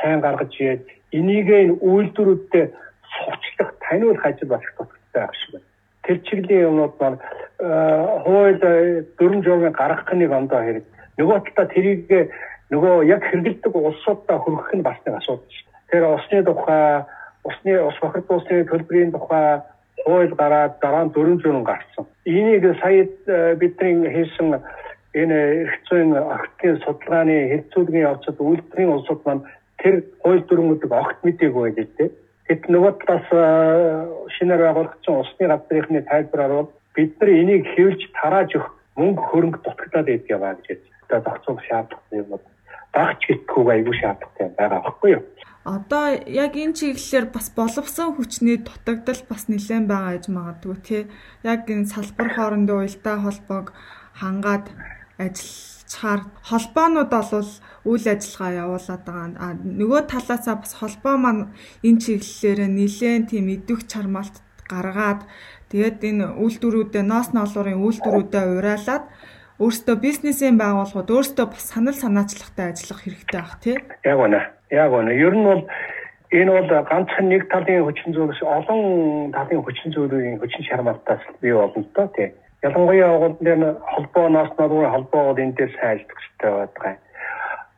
[0.00, 0.82] сайн гаргаж ийээд
[1.18, 1.48] энийг
[1.80, 2.72] үйлдвэрүүдэд
[3.12, 5.67] сурчлах таниулах ажил болох тустай байх шиг байна
[6.08, 7.18] тэр чиглийн юмнууд маань
[8.24, 8.56] хууль
[9.20, 10.84] дөрөн журмын гаргах нэг ондоо хэрэг.
[11.20, 12.08] Нөгөө талаа тэрийг
[12.72, 15.68] нөгөө яг хэрэгэлдэг улсуудаа хөргөх нь бас нэг асуудал шүү.
[15.92, 17.04] Тэр усны тухай,
[17.44, 19.60] усны ус бохирдол усны төлбөрийн тухай
[20.04, 22.08] хууль гараад дараа нь дөрөн журам гарсан.
[22.24, 23.04] Энийг сая
[23.60, 24.64] бидний хийсэн
[25.12, 29.44] энэ эрхцэн охтын судалгааны хэлцүүлгийн явцад үйлдвэрийн улсууд маань
[29.82, 32.10] тэр хууль дүрмүүдийг огт мэдээгүй байдаг тийм
[32.48, 33.28] Гэт нөгөө талаас
[34.36, 40.06] шинээр байгуулагдсан усны газрынхны тайлбараар бол бид нар энийг хэвлж тарааж өгөх мөнгө хөрөнгө дутагдаад
[40.08, 42.44] байдаг юм аа гэж одоо зохицуулах шаардлагатай юм бол
[42.96, 45.22] багч гэдэггүй аюул шаардлагатай байгаа байхгүй юу?
[45.68, 51.02] Одоо яг энэ чиглэлээр бас боловсон хүчний дутагдал бас нэлээд байгаа гэж магадгүй тий.
[51.44, 53.66] Яг энэ салбар хоорондын уялдаа холбоог
[54.20, 54.66] хангаад
[55.88, 57.48] ажиллачаар холбоонууд бол
[57.84, 59.32] үйл ажиллагаа явуулаад байгаа.
[59.40, 61.48] А нөгөө талаасаа бас холбоо маань
[61.82, 64.36] энэ чиглэлээр нэлээд тийм идэвх чармаалт
[64.68, 65.24] гаргаад
[65.72, 69.04] тэгээд энэ үйлдвэрүүдэд ноос ноолуурын үйлдвэрүүдэд уриалаад
[69.58, 73.76] өөрсдөө бизнесийн байгууллагууд өөрсдөө бас санал санаачлахтай ажиллах хэрэгтэй байх тий.
[74.04, 74.40] Яг үнэ.
[74.70, 75.12] Яг үнэ.
[75.16, 75.62] Ер нь бол
[76.30, 81.82] энэ бол ганцхан нэг талын хүчин зүйлс олон талын хүчин зүйлийн хүчин шармалтаас бий болно
[81.96, 82.30] то тий.
[82.66, 86.98] Ялангуяа энэ холбооноос нөрөө холбоо бол энэ дээр сайн ажиллах хэрэгтэй байдаг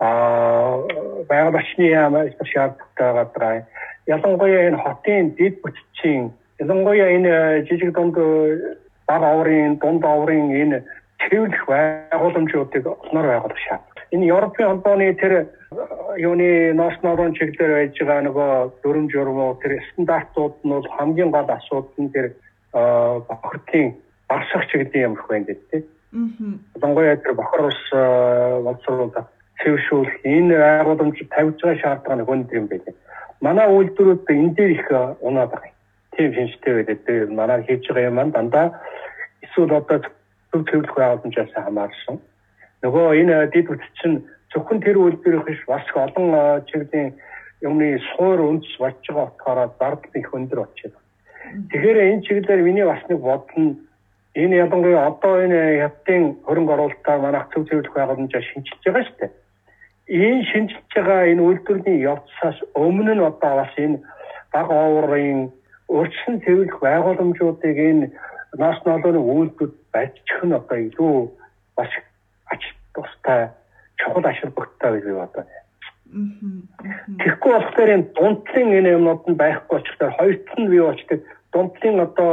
[0.00, 0.80] аа
[1.28, 2.14] байгаль орчны яам
[2.52, 3.66] шаардлагатай байгаа.
[4.06, 7.32] Ялангуяа энэ хотын дэд бүтцийн ялангуяа энэ
[7.68, 8.16] жижиг дунд
[9.08, 10.78] баг оврын дунд оврын энэ
[11.20, 14.08] цэвэрлэх байгууламжуудыг олноор байгуулах шаардлага.
[14.14, 15.32] Энэ Европын холбооны тэр
[16.16, 18.50] юуны ноос норон чиглэлээр байж байгаа нөгөө
[18.82, 22.26] дүрм журмуу тэр стандартууд нь бол хамгийн гол асуудал нь тэр
[22.72, 23.92] бохирдлын
[24.30, 25.82] багсах чиглэлийн юм их байна гэдэг.
[26.14, 26.18] Аа.
[26.78, 29.26] Ялангуяа тэр бохор ус боловсруулах
[29.60, 32.94] цэвэршүүлэх энэ байгууламж тавьж байгаа шаардлага нь хүнд юм байлээ.
[33.40, 34.86] Манай үйлдвэрүүд энэ дээр их
[35.20, 35.74] унаад байгаа.
[36.16, 36.98] Тийм шинжтэй байдаг.
[37.04, 38.66] Тэр манай хийж байгаа юм дандаа
[39.42, 39.98] эсвэл одоо
[40.50, 42.16] төв цэвэрлэх байгууламжаас хамаарсан.
[42.82, 47.12] Нөгөө энэ дид үтч чинь зөвхөн тэр үйлдвэрийнх биш бас олон чиглэлийн
[47.60, 50.92] юмны суур үндэс болж байгаа утгаараа зардал их өндөр очив.
[51.70, 53.76] Тэгэхээр энэ чиглэлээр миний бас нэг бодол нь
[54.34, 59.32] энэ ялангуяа одоо энэ хятадын хөрөнгө оруулалтаар манайх төв цэвэрлэх байгууламжаа шинжилж байгаа шүү дээ
[60.10, 64.02] энэ шинжилж байгаа энэ үйлдвэрийн явцаас өмнө нь одоо бас энэ
[64.52, 65.40] баг оврын
[65.86, 68.06] өрчсөн цэвэрлэх байгууламжуудыг энэ
[68.58, 71.16] нас ноолооны үйлдвэр барьчих нь одоо илүү
[71.78, 71.90] бас
[72.50, 72.62] ач
[72.94, 73.50] тустай
[73.98, 75.44] чухал ашиг бүгдтэй гэж би бодоо.
[77.22, 81.20] Тэгэхгүй болохоор энэ дундлын энэ юмнууд нь байхгүй очихдоор хоёрт нь бий болчдаг
[81.52, 82.30] дундлын одоо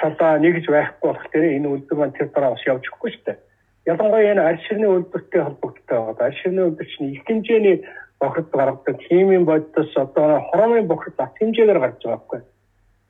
[0.00, 3.38] салаа нэгж байхгүй болохоор энэ үйлдвэр маань тэр дараа бас явж өгөхгүй шүү дээ
[3.86, 6.26] ялангуяа энэ аль ширний үйлдвэртэй холбогдтой байгаа.
[6.26, 7.76] Аль ширний үйлдвэр чинь их хэмжээний
[8.20, 8.96] бохирд гаргадаг.
[9.08, 12.40] Химийн бодис одоо хормын бохирд ат хэмжээгээр гарч байгаа байхгүй.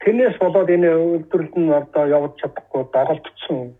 [0.02, 3.74] Тэрнээс болоод энэ үйлдвэрлэл нь одоо явж чадахгүй доголдсон.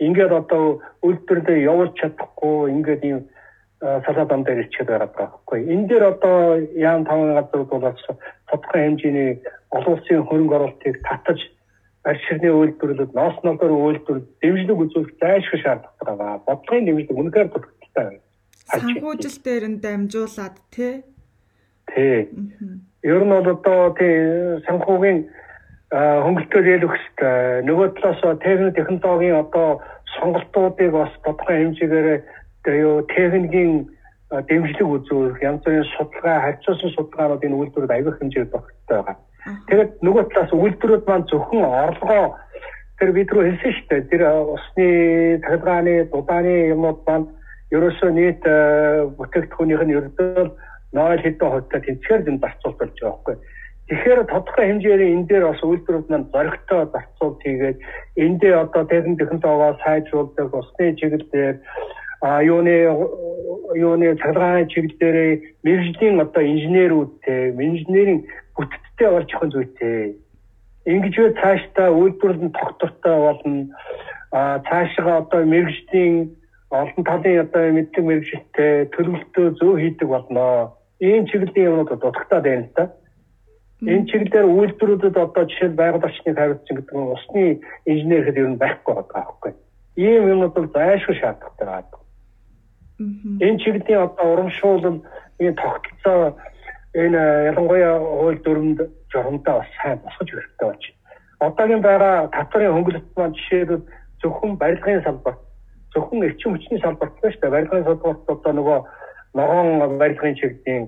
[0.00, 3.20] Ингээд одоо үйлдвэрлэлээ явуулж чадахгүй ингээд ийм
[3.80, 5.60] салаа дам дээр ичгээд байгаа байхгүй.
[5.72, 7.96] Энэ дээр одоо яам таван газрууд бол
[8.48, 9.30] тодорхой хэмжээний
[9.72, 11.40] олон улсын хөрөнгө оруулалтыг татаж
[12.04, 16.44] арширны үйлдвэрлэлд ноос ногоор үйлдвэрлэл дэмжлэг үзүүлэх зайлшгүй шаардлагатай байгаа.
[16.44, 18.20] Бодлогын дэмжлэг үнэхээр дутагдaltaй байна.
[18.68, 20.94] Санхүүжил дээр нь дамжуулаад тий.
[21.88, 22.18] Тий.
[23.02, 24.14] Ер нь бол одоо тий
[24.68, 25.18] санхүүгийн
[25.90, 27.64] хөнгөлтөөр хэрэгтэй.
[27.68, 29.80] Нөгөө талаас техник технологийн одоо
[30.16, 32.08] сонголтуудыг бас тодорхой хэмжээгээр
[32.66, 33.88] юу техникийн
[34.30, 39.16] дэмжлэг үзүүрэх янз бүрийн судалгаа, харьцуулсан судалгаанууд энэ үйлдвэрүүд аягүй хэмжээнд тогттой байгаа.
[39.66, 42.26] Тэгээд нөгөө талаас үйлдвэрүүд маань зөвхөн орлогоо
[43.00, 44.08] тэр бид рүү хэлсэн шүү дээ.
[44.12, 44.22] Тэр
[44.54, 44.88] усны
[45.42, 47.26] цахилгааны, дудааны юмуд маань
[47.74, 48.42] ерөөсөө нийт
[49.16, 50.46] бүтээгдэхүүнийх нь ердөө
[50.92, 53.36] 0 хэдэн хувьтай тэнцээр зэн зарцуулж болж байгаа байхгүй.
[53.90, 57.78] Тэгэхээр тодорхой хэмжээгээр энэ дээр бас үйлдвэрүүд маань зоригтой зарцуулт хийгээд
[58.22, 61.56] эндээ одоо техник технологиогоо сайжруулдаг усны чиглэлээр
[62.20, 62.74] а юуны
[63.74, 65.18] юуны цахилгааны чиглэлээр
[65.64, 68.20] мэрэгжлийн одоо инженерүүдтэй инженерийн
[68.56, 70.16] бүтцтэй болж ахын зүйтэй.
[70.84, 73.68] Ингэж вэ цаашдаа үйлдвэрлэл нь тогтвортой болно.
[74.32, 76.36] а цаашгаа одоо мэрэгжлийн
[76.70, 80.72] олон талын одоо мэддэг мэрэгжлтэй төлөвлөлтөө зөө хийдэг болно.
[81.00, 82.84] Ийм чиглэлийн юмнууд дутагтаад байна л да.
[83.82, 87.44] Энэ чиглэлээр үйлдвэрүүдэд одоо жишээ байгаль орчныг хариуцсан гэдэг нь усны
[87.90, 89.52] инженер хэд ер нь байхгүй байгаа байхгүй.
[89.96, 91.99] Ийм юмнууд бол зайлшгүй шаардлагатай байгаа.
[93.00, 94.98] Энэ чиглэлийн одоо урамшуулал
[95.38, 96.36] энэ тогтолцоо
[96.94, 98.78] энэ ялангуяа хууль дүрмд
[99.12, 100.98] журамдаа бас сайн босгож хэрэгтэй болж байна.
[101.40, 103.82] Одоогийн байгаа татварын хөнгөлөлт маань жишээлбэл
[104.20, 105.36] зөвхөн барилгын салбар,
[105.94, 107.54] зөвхөн эрчим хүчний салбарт байна шүү дээ.
[107.56, 108.78] Барилгын салбарт одоо нөгөө
[109.34, 110.84] ногоон барилгын чиглэлийн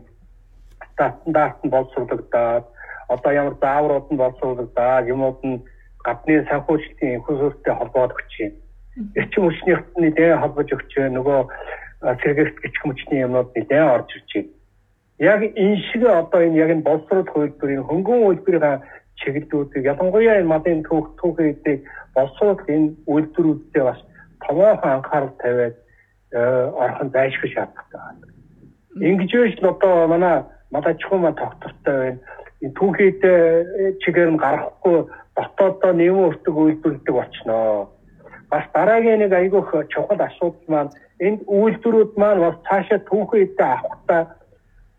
[0.93, 2.65] стандарт нь боловсруулагдаад
[3.09, 5.63] одоо ямар зааврууд нь боловсруулагдаад юмуд нь
[6.05, 8.53] гадны санхүүжилтийн инфраструктуртэй холбоод өгч юм.
[9.17, 11.41] Эрчим хүчнийхний дэ холбож өгч нөгөө
[12.03, 14.51] сэргэгт гिचх мөчний юмнууд нэлээд орж ирж байна.
[15.19, 18.83] Яг энэ шиг одоо энэ яг энэ боловсрол хөлбөрийн хөнгөн үйлдвэрийн
[19.23, 24.01] чиглэлүүдийг ялангуяа энэ малын түүх түүхийдийг боловсрол энэ үйлдвэрүүдтэй бас
[24.43, 25.77] томоохон анхаарал тавиад
[26.83, 28.27] орхон зайлшгүй шаардлагатай байна.
[28.99, 30.43] Ингэж биш л одоо манай
[30.75, 32.19] малажхан маа тогтвортой байна.
[32.63, 33.21] Энэ түүхийд
[34.03, 34.99] чигээр нь гарахгүй
[35.37, 37.89] дотооддоо нэмэн өртөг үйлдвэрлэдэг болчихноо.
[38.51, 40.91] Бас дараагийн нэг айгүйх чухал асуудал маань
[41.27, 44.23] энэ үйлдвэрүүд маань бас цаашаа түүхэн эдээ авахтаа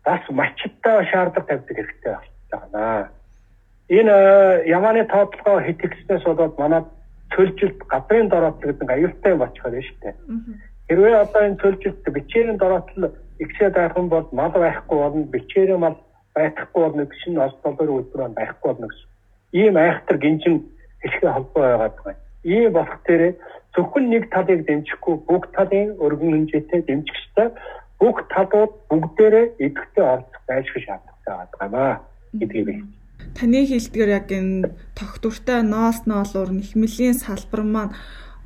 [0.04, 2.14] бас мачтаа шаардлага тавьдаг хэрэгтэй
[2.50, 3.08] байна.
[3.88, 4.14] Энэ
[4.76, 6.82] ямааны тоотлогоо хэтгснээс болоод манай
[7.34, 10.14] цөлжилт гадрын дороотлол гэдэг аюултай болчиход байна шүү дээ.
[10.88, 15.96] Хэрвээ одоо энэ цөлжилт бичээрийн дороотлол ихсээд байх юм бол мал байхгүй болно, бичээрийн мал
[16.34, 19.08] байхгүй болно гэсэн нь олж доллар үйлдвэр байхгүй болно гэсэн.
[19.52, 20.56] Ийм айхтар гинжин
[21.00, 22.20] хэлхээ холбоо байгаад байна.
[22.44, 23.28] Ийм болох тэрэ
[23.74, 27.48] зөвхөн нэг талыг дэмжихгүй бүгд талын өргөн хэмжээтэй дэмжих ёстой.
[28.00, 31.96] Бүгд талууд бүгдээрээ идэвхтэй оролцох байлшгүй шаардлагатай байгаа
[32.38, 32.74] гэдгийг би
[33.34, 37.96] Таны хэлдгээр яг энэ тогтвортой ноос ноолуур нэхмэлийн салбар маань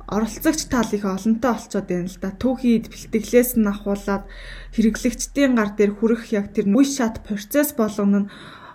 [0.09, 2.33] оролцогч тал их олонтой болцоод байна л да.
[2.33, 4.25] Түүхийд бэлтгэлээс нь ахуулаад
[4.73, 8.29] хэрэглэгчдийн гар дээр хүрэх яг тэр үе шат процесс болгоно нь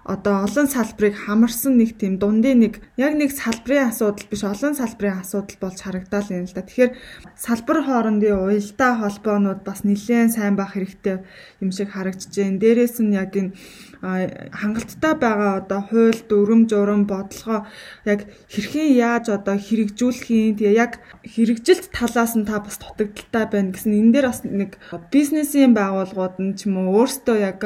[0.05, 5.25] одоо олон салбарыг хамарсан нэг тийм дундын нэг яг нэг салбарын асуудал биш олон салбарын
[5.25, 6.61] асуудал болж харагдал юм л да.
[6.61, 6.93] Тэгэхээр
[7.41, 11.25] салбар хоорондын уялдаа холбоонууд бас нэлээд сайн байх хэрэгтэй
[11.65, 12.61] юм шиг харагдаж байна.
[12.61, 13.57] Дээрээс нь яг энэ
[14.05, 17.65] хангалттай байгаа одоо хууль дүрм журам бодлогоо
[18.05, 20.93] яг хэрхэн яаж одоо хэрэгжүүлэхийн тэгээ яг
[21.25, 24.77] хэрэгжилт талаас нь та бас дутагдaltaй байна гэсэн энэ дээр бас нэг
[25.09, 27.61] бизнесийн байгууллагууд нь ч юм уу өөрсдөө яг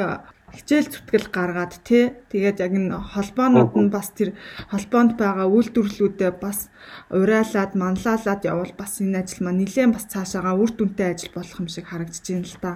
[0.55, 4.33] хичээл зүтгэл гаргаад тий тэгээд яг энэ холбоонууд нь бас тэр
[4.71, 6.69] холбоонд байгаа үйлдвэрлэлүүдэд бас
[7.09, 11.69] урайлаад манлайлаад явал бас энэ ажил маань нэлээд бас цаашаага үр дүнтэй ажил болох юм
[11.69, 12.71] шиг харагдаж байна л да.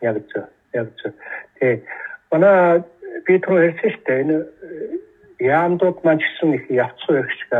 [0.00, 0.44] Яг зөв.
[0.72, 1.12] Яг зөв.
[1.60, 1.82] Тэгээ
[2.30, 2.82] манай
[3.26, 4.36] Петро дээ энэ
[5.38, 7.52] яамдууд маань гэсэн их явцсан их шиг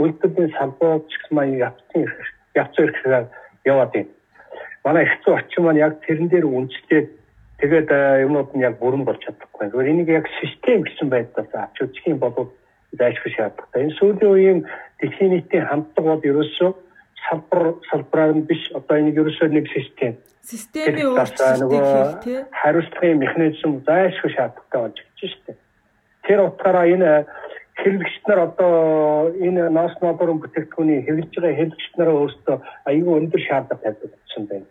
[0.00, 2.08] үйлдвэрлэлийн салбарууд ч гэсэн маань явцсан
[2.56, 3.28] явцсан их шиг
[3.64, 4.12] яваад байна.
[4.84, 7.08] Манай их зүйн орчин маань яг тэрэн дээр үндэслээд
[7.60, 7.92] Тэгээд
[8.24, 9.68] юмнууд нь яг бүрэн болж чадахгүй.
[9.68, 12.48] Зүгээр энийг яг систем гэсэн байдлаас авч үзэх юм бол
[12.96, 13.84] зайлшгүй шаардлагатай.
[13.84, 14.60] Энэ сүүлийн үеийн
[15.00, 16.70] дэлхийн нийтийн хандлагууд ерөөсөө
[17.28, 20.16] салбар салбараар нь биш одоо энийг ерөөсөө нэг систем.
[20.40, 21.12] Системийн
[22.24, 22.38] тий.
[22.48, 25.56] Хариуцлагын механизм зайлшгүй шаардлагатай болж шүү дээ.
[26.24, 27.10] Тэр утгаараа энэ
[27.76, 28.72] хэрэглэгч нар одоо
[29.36, 32.56] энэ ноос нодорын бүтээгдэхүүний хэрэглэж байгаа хэрэглэгч нараа өөрсдөө
[32.88, 34.66] аюул өндөр шаардлага тавьдаг болсон байна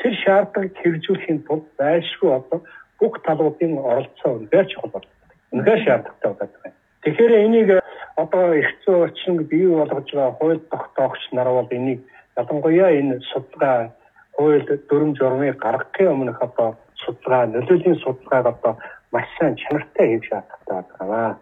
[0.00, 2.58] тэр шаардлагыг хэрэгжүүлэхийн тулд зайлшгүй одоо
[2.98, 5.08] бүх талуудын оролцоо үнээр чухал байна.
[5.52, 6.76] Үнээр шаардлагатай байна.
[7.04, 7.68] Тэгэхээр энийг
[8.16, 12.00] одоо их зүйн орчин бий болгож байгаа хууль тогтоогч нар бол энийг
[12.36, 13.92] ялангуяа энэ судалгаа
[14.36, 18.72] хууль дүрм журмыг гаргахын өмнөх одоо судалгаа нөлөөлийн судалгааг одоо
[19.12, 21.38] маш сайн чанартай хийх шаардлагатай байна.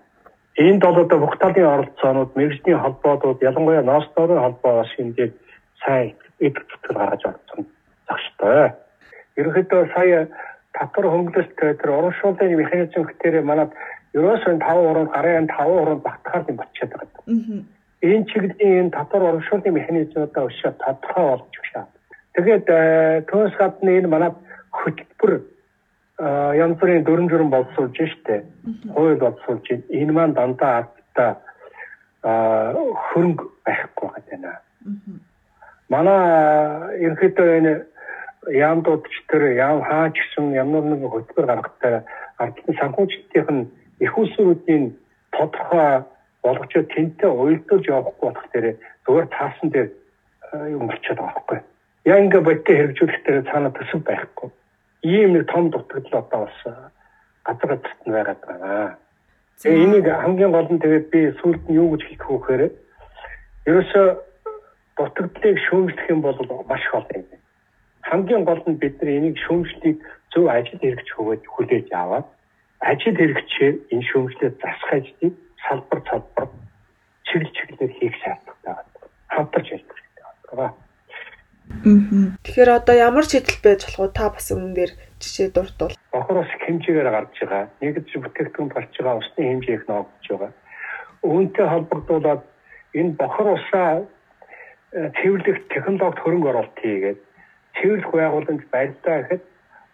[0.58, 5.34] Энд бол одоо бүх талын оролцоонууд, мэрэгжлийн холбоодууд, ялангуяа ноос дорын холбоо бас хэмжээд
[5.82, 7.66] сайн эд зүтгэл гаргаж орсон
[8.08, 8.72] зогстой.
[9.38, 10.28] Ерөнхийдөө сая
[10.74, 13.66] татвар хөнгөлөлт тэр урамшууллын механизм гэтээр манай
[14.16, 17.22] ерөөсөө 5 уран гарын 5 уран багтахаар юм болчиход байгаа.
[18.02, 21.86] Энэ чиглэлийн энэ татвар урамшууллын механизмуудаа өшөө тодорхой болж байна.
[22.34, 22.66] Тэгээд
[23.28, 24.30] түүнээс гадна энэ манай
[24.70, 25.32] хөтөлбөр
[26.18, 28.42] янз бүрийн дүрм журм боловсруулж штэ.
[28.94, 31.30] Хууль боловсруулж энэ маань дандаа ардтаа
[32.22, 34.58] хөрөнгө байхгүй байна.
[35.88, 36.20] Манай
[37.04, 37.72] ерөнхийдөө энэ
[38.46, 42.04] яам дуудч төр яам хаач гэсэн ямар нэг хөтөлбөр гаргахтаа
[42.38, 43.68] ардын санхүүжилтийн нь
[44.00, 44.94] их усруудын
[45.32, 46.04] тодорхой
[46.42, 48.66] болгочоо тэнтэй уйлдуулж явахгүй болох дээр
[49.04, 49.88] зүгээр таасан дээр
[50.74, 51.58] юм болчиход байгаа байхгүй.
[52.06, 54.48] Яа ингээ бодтой хэрэгжүүлэх дээр цаана төсөв байхгүй.
[55.02, 56.58] Ийм нэг том дутагдал одоо бас
[57.44, 58.96] газар газарт нь байгаад байна.
[59.60, 62.62] Тэгээ энийг хамгийн гол нь тэгээд би сүүлд нь юу гэж хэлэх вэ гэхээр
[63.68, 64.02] ерөөсө
[64.96, 66.38] дутагдлыг шүүмжлэх юм бол
[66.70, 67.26] маш их олон юм.
[68.02, 69.98] Хамгийн гол нь бид нар энийг шүүмжлэхийг
[70.32, 72.26] зөв ажил хэрэгч хөвөж хүлээж аваад
[72.80, 75.34] ажил хэрэгчээр энэ шүүмжлэлд засах ажлыг
[75.64, 76.46] салбар салбар
[77.26, 78.92] чиглэл чиглэлээр хийх шаардлагатай байна.
[79.34, 80.76] Хамтарч ажиллах хэрэгтэй байна.
[82.44, 84.16] Тэгэхээр одоо ямар шийдэл байж болох вэ?
[84.16, 85.94] Та бас өмнө дээр жишээ дурдвал.
[86.12, 87.64] Бохор ус хэмжээгээр гарч байгаа.
[87.82, 90.52] Нэгдэж бүтээгдэхүүн болж байгаа усны хэмжээ их ногдож байгаа.
[91.28, 92.42] Үүнтэй холбогдуулаад
[92.96, 93.90] энэ бохор усаа
[94.96, 97.20] э, цэвэрлэх технологид хөрөнгө оруулалт хийгээд
[97.78, 99.42] цэвэрлэх байгууламж барьдаа гэхэд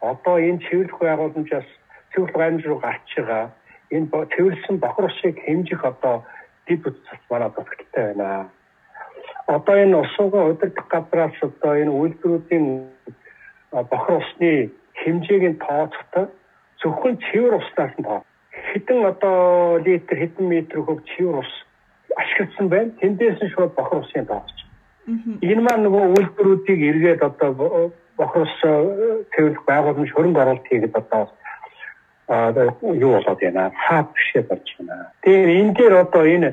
[0.01, 1.69] одоо энэ цэвэрлэх байгууламжаас
[2.13, 3.45] цэвэрлэх гамж руу гарч байгаа
[3.95, 6.25] энэ цэвэрлсэн бохор усыг хэмжих одоо
[6.67, 8.49] дэд үтс манай дутагдaltaй байна.
[9.47, 12.67] Одоо энэ усуугаа удирдах газраас одоо энэ үйлдвэрүүдийн
[13.91, 14.71] бохор усны
[15.01, 16.27] хэмжээг нь тооцохдоо
[16.81, 18.25] зөвхөн цэвэр уснаас нь тоо.
[18.73, 21.53] Хэдэн одоо литр хэдэн метр хөв цэвэр ус
[22.17, 22.91] ашигласан байна.
[23.01, 24.54] Тэндээс нь шууд бохор усын тооцож.
[25.07, 28.57] Энэ маань нөгөө үйлдвэрүүдийг эргээд одоо бохор ус
[29.33, 31.29] цэвэрлэх байгууламж хөрөнгө оруулалт хийгээд одоо
[32.29, 35.13] а юу болоод байна хаа бишээ болж байна.
[35.23, 36.49] Тэгэхээр энэ дээр одоо энэ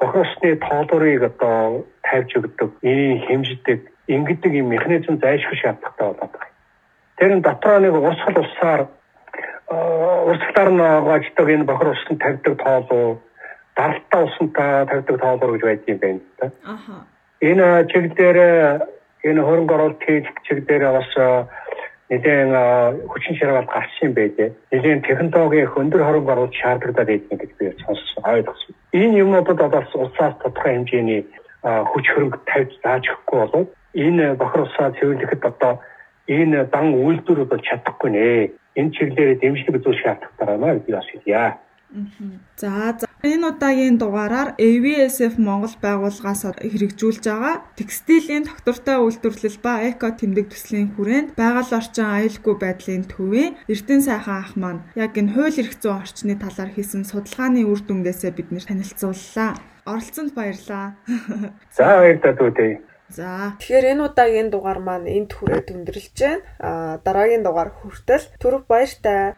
[0.00, 6.56] бохорсны тоолорыг одоо тавьж өгдөг, энэ хэмждэг, ингэдэг юм механизм зайлшгүй шаардлагатай болоод байна.
[7.20, 8.80] Тэр нь дотроо нэг урсгал усаар
[9.68, 13.20] урсгалаар нь гаждаг энэ бохор усны тавьдаг тоолоо
[13.76, 16.46] даралтаа усантай тавьдаг тоолоо гэж юм байна та.
[17.40, 18.38] Энэ чиглэлээр
[19.24, 21.10] энэ хөрөнгө оруулалт хийх чиглэлээр бас
[22.10, 22.50] нэгэн
[23.08, 24.50] хүчин шаргал гарсан юм байлээ.
[24.72, 28.74] Нэгэн технологийн өндөр хорог оруулах шаардлагатай байдаг гэж би сонссон ойлгосон.
[28.92, 31.22] Энэ юмнуудад одоо улсаас тодорхой хэмжээний
[31.62, 35.72] хүч хөрөнгө тавьж зааж өгөхгүй болоод энэ бохор усаа цэвэрлэхэд одоо
[36.28, 38.50] энэ дан үйлдвэрүүд бол чадахгүй нэ.
[38.78, 41.54] Энэ чиглэлээр дэмжлэг үзүүлэх шаардлагатай байна гэж би бас хэлье.
[42.56, 50.46] За энэ удаагийн дугаараар AVSF Монгол байгууллагаас хэрэгжүүлж байгаа текстилийн тогтвортой үйлдвэрлэл ба эко тэмдэг
[50.54, 55.74] төслийн хүрээнд байгаль орчин аюулгүй байдлын төвийн Эрдэнэ сайхан ах маань яг энэ хууль эрх
[55.82, 59.58] зүйн орчны талаар хийсэн судалгааны үр дүнгээсээ биднэр танилцууллаа.
[59.90, 60.94] Оролцсонд баярлалаа.
[61.76, 62.72] За баярлалаа дүүдээ.
[63.10, 66.46] За тэгэхээр энэ удаагийн дугаар маань энд хүрээд өндөрлж байна.
[66.62, 66.70] А
[67.02, 69.34] дараагийн дугаар хүртэл түрэг баяртай.